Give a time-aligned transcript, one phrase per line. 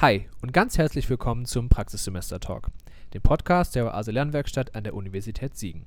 [0.00, 2.68] Hi und ganz herzlich willkommen zum Praxissemester Talk,
[3.14, 5.86] dem Podcast der Oase Lernwerkstatt an der Universität Siegen.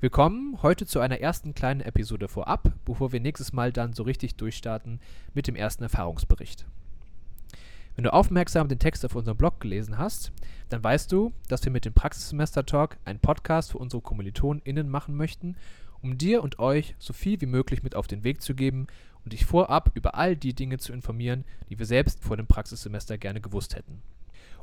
[0.00, 4.36] Willkommen heute zu einer ersten kleinen Episode vorab, bevor wir nächstes Mal dann so richtig
[4.36, 5.00] durchstarten
[5.34, 6.64] mit dem ersten Erfahrungsbericht.
[7.94, 10.32] Wenn du aufmerksam den Text auf unserem Blog gelesen hast,
[10.70, 15.14] dann weißt du, dass wir mit dem Praxissemester Talk einen Podcast für unsere KommilitonInnen machen
[15.14, 15.56] möchten,
[16.00, 18.86] um dir und euch so viel wie möglich mit auf den Weg zu geben
[19.24, 23.18] und dich vorab über all die Dinge zu informieren, die wir selbst vor dem Praxissemester
[23.18, 24.02] gerne gewusst hätten.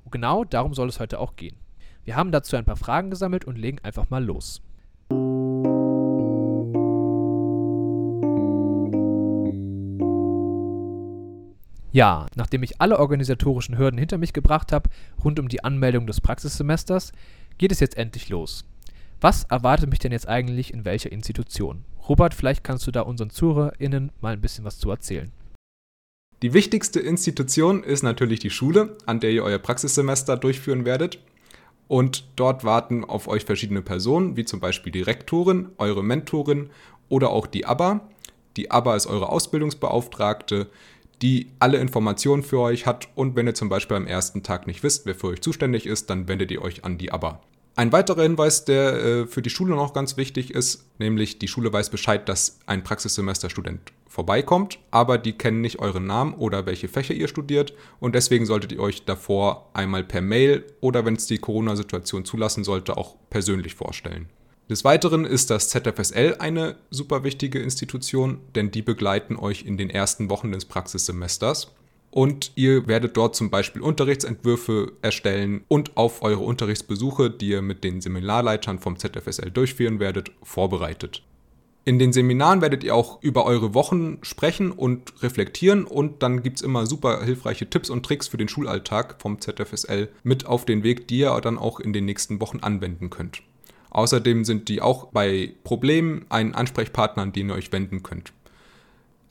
[0.04, 1.55] Und genau darum soll es heute auch gehen.
[2.04, 4.62] Wir haben dazu ein paar Fragen gesammelt und legen einfach mal los.
[11.91, 14.89] Ja, nachdem ich alle organisatorischen Hürden hinter mich gebracht habe,
[15.23, 17.12] rund um die Anmeldung des Praxissemesters,
[17.58, 18.64] geht es jetzt endlich los.
[19.22, 21.84] Was erwartet mich denn jetzt eigentlich in welcher Institution?
[22.08, 25.34] Robert, vielleicht kannst du da unseren ZuhörerInnen mal ein bisschen was zu erzählen.
[26.42, 31.20] Die wichtigste Institution ist natürlich die Schule, an der ihr euer Praxissemester durchführen werdet.
[31.89, 36.70] Und dort warten auf euch verschiedene Personen, wie zum Beispiel die Rektorin, eure Mentorin
[37.09, 38.08] oder auch die ABBA.
[38.56, 40.67] Die ABBA ist eure Ausbildungsbeauftragte,
[41.22, 43.09] die alle Informationen für euch hat.
[43.16, 46.09] Und wenn ihr zum Beispiel am ersten Tag nicht wisst, wer für euch zuständig ist,
[46.09, 47.42] dann wendet ihr euch an die ABBA.
[47.80, 51.72] Ein weiterer Hinweis, der äh, für die Schule noch ganz wichtig ist, nämlich die Schule
[51.72, 57.13] weiß Bescheid, dass ein Praxissemesterstudent vorbeikommt, aber die kennen nicht euren Namen oder welche Fächer
[57.13, 61.38] ihr studiert und deswegen solltet ihr euch davor einmal per Mail oder wenn es die
[61.38, 64.27] Corona-Situation zulassen sollte, auch persönlich vorstellen.
[64.69, 69.89] Des Weiteren ist das ZFSL eine super wichtige Institution, denn die begleiten euch in den
[69.89, 71.71] ersten Wochen des Praxissemesters
[72.11, 77.83] und ihr werdet dort zum Beispiel Unterrichtsentwürfe erstellen und auf eure Unterrichtsbesuche, die ihr mit
[77.83, 81.23] den Seminarleitern vom ZFSL durchführen werdet, vorbereitet.
[81.85, 86.57] In den Seminaren werdet ihr auch über eure Wochen sprechen und reflektieren und dann gibt
[86.57, 90.83] es immer super hilfreiche Tipps und Tricks für den Schulalltag vom ZFSL mit auf den
[90.83, 93.42] Weg, die ihr dann auch in den nächsten Wochen anwenden könnt.
[93.92, 98.33] Außerdem sind die auch bei Problemen ein Ansprechpartner, an den ihr euch wenden könnt.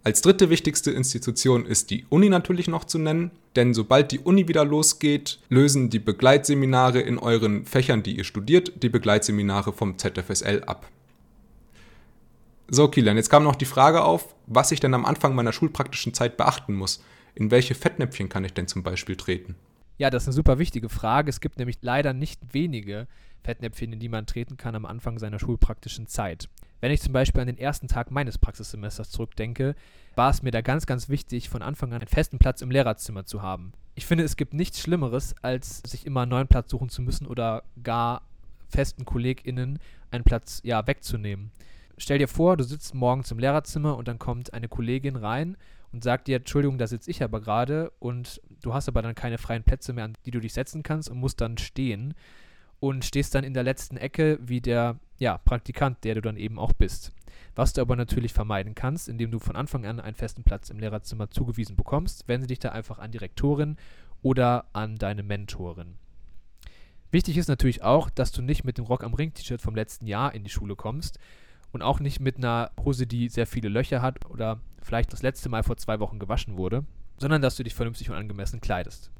[0.05, 4.49] Als dritte wichtigste Institution ist die Uni natürlich noch zu nennen, denn sobald die Uni
[4.49, 10.63] wieder losgeht, lösen die Begleitseminare in euren Fächern, die ihr studiert, die Begleitseminare vom ZFSL
[10.65, 10.89] ab.
[12.71, 16.15] So, Kilian, jetzt kam noch die Frage auf, was ich denn am Anfang meiner schulpraktischen
[16.15, 17.03] Zeit beachten muss.
[17.35, 19.57] In welche Fettnäpfchen kann ich denn zum Beispiel treten?
[19.97, 21.31] Ja, das ist eine super wichtige Frage.
[21.31, 23.09] Es gibt nämlich leider nicht wenige
[23.43, 26.49] Fettnäpfchen, in die man treten kann am Anfang seiner schulpraktischen Zeit.
[26.81, 29.75] Wenn ich zum Beispiel an den ersten Tag meines Praxissemesters zurückdenke,
[30.15, 33.25] war es mir da ganz, ganz wichtig, von Anfang an einen festen Platz im Lehrerzimmer
[33.25, 33.73] zu haben.
[33.95, 37.27] Ich finde, es gibt nichts Schlimmeres, als sich immer einen neuen Platz suchen zu müssen
[37.27, 38.23] oder gar
[38.69, 39.79] festen KollegInnen
[40.11, 41.51] einen Platz ja, wegzunehmen.
[41.97, 45.57] Stell dir vor, du sitzt morgens im Lehrerzimmer und dann kommt eine Kollegin rein
[45.93, 49.39] und sagt dir, Entschuldigung, da sitze ich aber gerade und du hast aber dann keine
[49.39, 52.15] freien Plätze mehr, an die du dich setzen kannst und musst dann stehen
[52.79, 56.59] und stehst dann in der letzten Ecke wie der ja, Praktikant, der du dann eben
[56.59, 57.13] auch bist.
[57.55, 60.79] Was du aber natürlich vermeiden kannst, indem du von Anfang an einen festen Platz im
[60.79, 63.77] Lehrerzimmer zugewiesen bekommst, wende dich da einfach an die Rektorin
[64.23, 65.97] oder an deine Mentorin.
[67.11, 70.07] Wichtig ist natürlich auch, dass du nicht mit dem Rock am Ring T-Shirt vom letzten
[70.07, 71.19] Jahr in die Schule kommst
[71.73, 75.49] und auch nicht mit einer Hose, die sehr viele Löcher hat oder vielleicht das letzte
[75.49, 76.85] Mal vor zwei Wochen gewaschen wurde,
[77.17, 79.11] sondern dass du dich vernünftig und angemessen kleidest.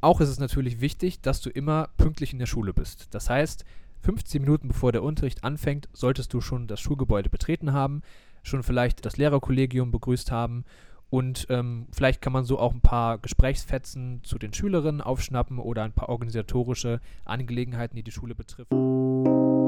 [0.00, 3.14] Auch ist es natürlich wichtig, dass du immer pünktlich in der Schule bist.
[3.14, 3.64] Das heißt,
[4.04, 8.02] 15 Minuten bevor der Unterricht anfängt, solltest du schon das Schulgebäude betreten haben,
[8.42, 10.64] schon vielleicht das Lehrerkollegium begrüßt haben
[11.08, 15.84] und ähm, vielleicht kann man so auch ein paar Gesprächsfetzen zu den Schülerinnen aufschnappen oder
[15.84, 19.63] ein paar organisatorische Angelegenheiten, die die Schule betreffen.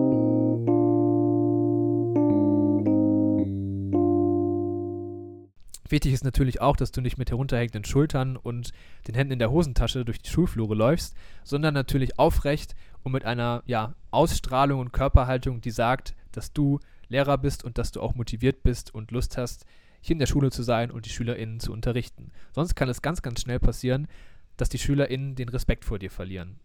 [5.88, 8.72] Wichtig ist natürlich auch, dass du nicht mit herunterhängenden Schultern und
[9.06, 11.14] den Händen in der Hosentasche durch die Schulflure läufst,
[11.44, 17.38] sondern natürlich aufrecht und mit einer ja, Ausstrahlung und Körperhaltung, die sagt, dass du Lehrer
[17.38, 19.64] bist und dass du auch motiviert bist und Lust hast,
[20.00, 22.32] hier in der Schule zu sein und die SchülerInnen zu unterrichten.
[22.52, 24.08] Sonst kann es ganz, ganz schnell passieren,
[24.56, 26.58] dass die SchülerInnen den Respekt vor dir verlieren.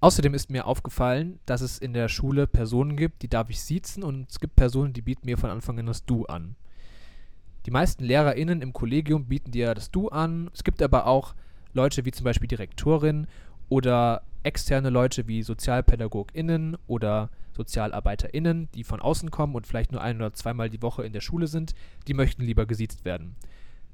[0.00, 4.04] Außerdem ist mir aufgefallen, dass es in der Schule Personen gibt, die darf ich siezen
[4.04, 6.56] und es gibt Personen, die bieten mir von Anfang an das Du an.
[7.68, 10.48] Die meisten LehrerInnen im Kollegium bieten dir das Du an.
[10.54, 11.34] Es gibt aber auch
[11.74, 13.26] Leute wie zum Beispiel Direktorin
[13.68, 20.16] oder externe Leute wie SozialpädagogInnen oder SozialarbeiterInnen, die von außen kommen und vielleicht nur ein-
[20.16, 21.74] oder zweimal die Woche in der Schule sind,
[22.06, 23.36] die möchten lieber gesiezt werden.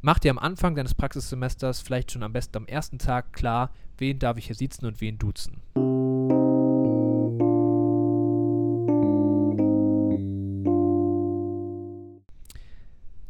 [0.03, 4.21] Mach dir am Anfang deines Praxissemesters vielleicht schon am besten am ersten Tag klar, wen
[4.21, 5.63] darf ich hier siezen und wen duzen.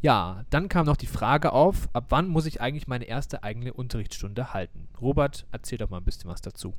[0.04, 3.72] Ja, dann kam noch die Frage auf, ab wann muss ich eigentlich meine erste eigene
[3.72, 4.86] Unterrichtsstunde halten?
[5.00, 6.74] Robert, erzähl doch mal ein bisschen was dazu.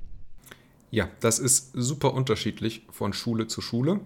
[0.92, 4.02] Ja, das ist super unterschiedlich von Schule zu Schule.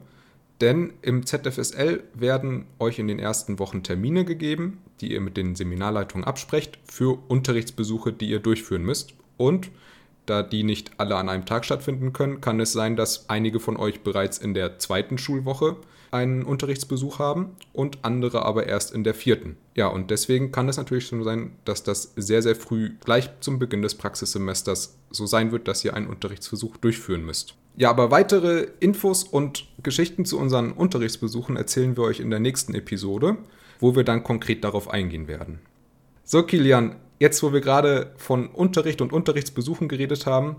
[0.62, 5.54] Denn im ZFSL werden euch in den ersten Wochen Termine gegeben, die ihr mit den
[5.54, 9.16] Seminarleitungen absprecht, für Unterrichtsbesuche, die ihr durchführen müsst.
[9.36, 9.70] Und
[10.28, 13.76] da die nicht alle an einem Tag stattfinden können, kann es sein, dass einige von
[13.76, 15.76] euch bereits in der zweiten Schulwoche
[16.12, 19.58] einen Unterrichtsbesuch haben und andere aber erst in der vierten.
[19.76, 23.60] Ja, und deswegen kann es natürlich schon sein, dass das sehr, sehr früh, gleich zum
[23.60, 27.56] Beginn des Praxissemesters, so sein wird, dass ihr einen Unterrichtsversuch durchführen müsst.
[27.76, 32.74] Ja, aber weitere Infos und Geschichten zu unseren Unterrichtsbesuchen erzählen wir euch in der nächsten
[32.76, 33.38] Episode,
[33.80, 35.60] wo wir dann konkret darauf eingehen werden.
[36.26, 40.58] So, Kilian, jetzt wo wir gerade von Unterricht und Unterrichtsbesuchen geredet haben,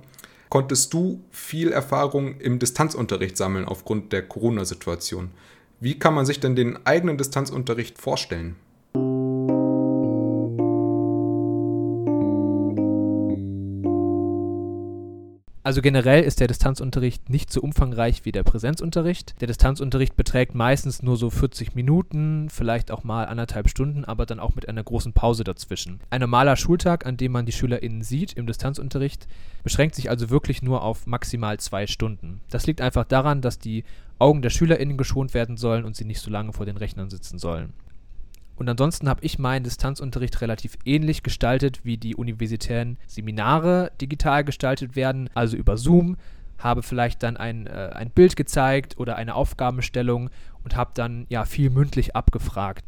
[0.50, 5.30] konntest du viel Erfahrung im Distanzunterricht sammeln aufgrund der Corona-Situation.
[5.78, 8.56] Wie kann man sich denn den eigenen Distanzunterricht vorstellen?
[15.62, 19.38] Also generell ist der Distanzunterricht nicht so umfangreich wie der Präsenzunterricht.
[19.42, 24.40] Der Distanzunterricht beträgt meistens nur so 40 Minuten, vielleicht auch mal anderthalb Stunden, aber dann
[24.40, 26.00] auch mit einer großen Pause dazwischen.
[26.08, 29.28] Ein normaler Schultag, an dem man die SchülerInnen sieht im Distanzunterricht,
[29.62, 32.40] beschränkt sich also wirklich nur auf maximal zwei Stunden.
[32.48, 33.84] Das liegt einfach daran, dass die
[34.18, 37.38] Augen der SchülerInnen geschont werden sollen und sie nicht so lange vor den Rechnern sitzen
[37.38, 37.74] sollen.
[38.60, 44.96] Und ansonsten habe ich meinen Distanzunterricht relativ ähnlich gestaltet, wie die universitären Seminare digital gestaltet
[44.96, 46.18] werden, also über Zoom,
[46.58, 50.28] habe vielleicht dann ein, äh, ein Bild gezeigt oder eine Aufgabenstellung
[50.62, 52.84] und habe dann ja viel mündlich abgefragt.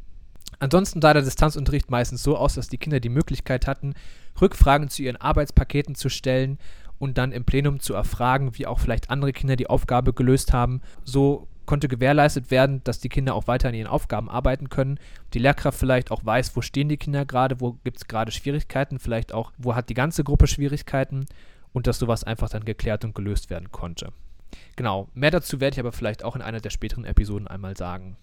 [0.58, 3.94] Ansonsten sah der Distanzunterricht meistens so aus, dass die Kinder die Möglichkeit hatten,
[4.42, 6.58] Rückfragen zu ihren Arbeitspaketen zu stellen
[6.98, 10.82] und dann im Plenum zu erfragen, wie auch vielleicht andere Kinder die Aufgabe gelöst haben.
[11.02, 14.98] So konnte gewährleistet werden, dass die Kinder auch weiter an ihren Aufgaben arbeiten können.
[15.34, 18.98] Die Lehrkraft vielleicht auch weiß, wo stehen die Kinder gerade, wo gibt es gerade Schwierigkeiten,
[18.98, 21.26] vielleicht auch, wo hat die ganze Gruppe Schwierigkeiten
[21.72, 24.12] und dass sowas einfach dann geklärt und gelöst werden konnte.
[24.76, 28.16] Genau, mehr dazu werde ich aber vielleicht auch in einer der späteren Episoden einmal sagen.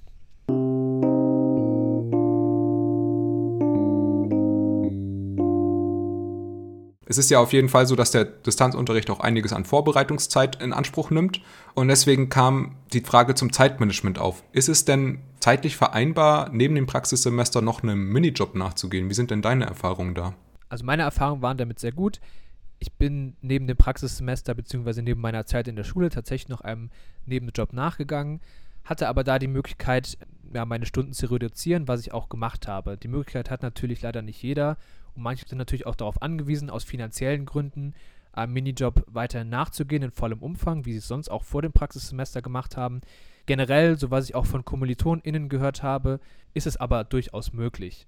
[7.09, 10.73] Es ist ja auf jeden Fall so, dass der Distanzunterricht auch einiges an Vorbereitungszeit in
[10.73, 11.41] Anspruch nimmt.
[11.73, 14.44] Und deswegen kam die Frage zum Zeitmanagement auf.
[14.51, 19.09] Ist es denn zeitlich vereinbar, neben dem Praxissemester noch einem Minijob nachzugehen?
[19.09, 20.35] Wie sind denn deine Erfahrungen da?
[20.69, 22.21] Also meine Erfahrungen waren damit sehr gut.
[22.77, 25.01] Ich bin neben dem Praxissemester bzw.
[25.01, 26.91] neben meiner Zeit in der Schule tatsächlich noch einem
[27.25, 28.39] Nebenjob nachgegangen,
[28.83, 30.19] hatte aber da die Möglichkeit,
[30.53, 32.97] ja, meine Stunden zu reduzieren, was ich auch gemacht habe.
[32.97, 34.77] Die Möglichkeit hat natürlich leider nicht jeder
[35.15, 37.94] und manche sind natürlich auch darauf angewiesen, aus finanziellen Gründen
[38.31, 42.41] einem Minijob weiterhin nachzugehen in vollem Umfang, wie sie es sonst auch vor dem Praxissemester
[42.41, 43.01] gemacht haben.
[43.45, 46.19] Generell, so was ich auch von KommilitonInnen gehört habe,
[46.53, 48.07] ist es aber durchaus möglich.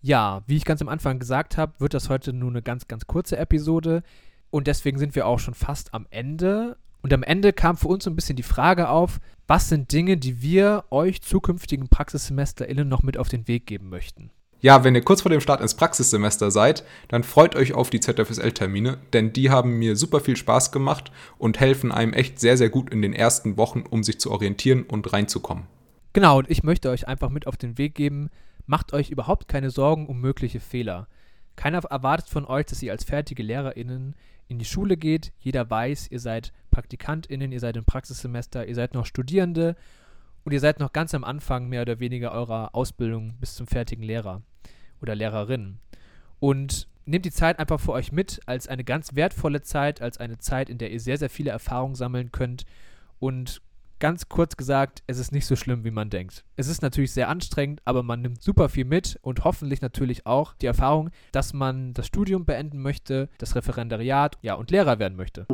[0.00, 3.06] Ja, wie ich ganz am Anfang gesagt habe, wird das heute nur eine ganz, ganz
[3.06, 4.02] kurze Episode
[4.50, 6.76] und deswegen sind wir auch schon fast am Ende.
[7.02, 10.16] Und am Ende kam für uns so ein bisschen die Frage auf, was sind Dinge,
[10.16, 14.30] die wir euch zukünftigen PraxissemesterInnen noch mit auf den Weg geben möchten?
[14.62, 17.98] Ja, wenn ihr kurz vor dem Start ins Praxissemester seid, dann freut euch auf die
[17.98, 22.70] ZFSL-Termine, denn die haben mir super viel Spaß gemacht und helfen einem echt sehr, sehr
[22.70, 25.64] gut in den ersten Wochen, um sich zu orientieren und reinzukommen.
[26.12, 28.30] Genau, und ich möchte euch einfach mit auf den Weg geben,
[28.64, 31.08] macht euch überhaupt keine Sorgen um mögliche Fehler.
[31.56, 34.14] Keiner erwartet von euch, dass ihr als fertige LehrerInnen
[34.46, 35.32] in die Schule geht.
[35.40, 39.74] Jeder weiß, ihr seid PraktikantInnen, ihr seid im Praxissemester, ihr seid noch Studierende
[40.44, 44.04] und ihr seid noch ganz am Anfang mehr oder weniger eurer Ausbildung bis zum fertigen
[44.04, 44.42] Lehrer
[45.00, 45.78] oder Lehrerin.
[46.40, 50.38] Und nehmt die Zeit einfach für euch mit als eine ganz wertvolle Zeit, als eine
[50.38, 52.64] Zeit, in der ihr sehr, sehr viele Erfahrungen sammeln könnt.
[53.18, 53.60] Und
[53.98, 56.44] ganz kurz gesagt, es ist nicht so schlimm, wie man denkt.
[56.56, 60.54] Es ist natürlich sehr anstrengend, aber man nimmt super viel mit und hoffentlich natürlich auch
[60.54, 65.46] die Erfahrung, dass man das Studium beenden möchte, das Referendariat, ja, und Lehrer werden möchte.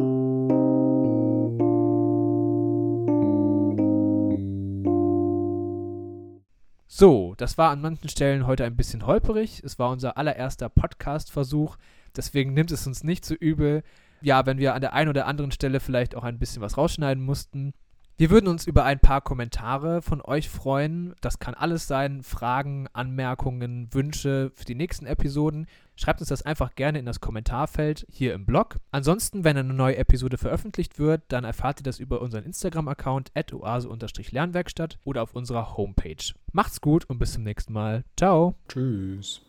[7.00, 9.62] So, das war an manchen Stellen heute ein bisschen holperig.
[9.62, 11.76] Es war unser allererster Podcast-Versuch.
[12.16, 13.84] Deswegen nimmt es uns nicht so übel.
[14.20, 17.24] Ja, wenn wir an der einen oder anderen Stelle vielleicht auch ein bisschen was rausschneiden
[17.24, 17.72] mussten.
[18.18, 21.14] Wir würden uns über ein paar Kommentare von euch freuen.
[21.20, 22.24] Das kann alles sein.
[22.24, 25.68] Fragen, Anmerkungen, Wünsche für die nächsten Episoden.
[25.94, 28.78] Schreibt uns das einfach gerne in das Kommentarfeld hier im Blog.
[28.90, 34.98] Ansonsten, wenn eine neue Episode veröffentlicht wird, dann erfahrt ihr das über unseren Instagram-Account oase-lernwerkstatt
[35.04, 36.34] oder auf unserer Homepage.
[36.50, 38.02] Macht's gut und bis zum nächsten Mal.
[38.16, 38.56] Ciao.
[38.66, 39.47] Tschüss.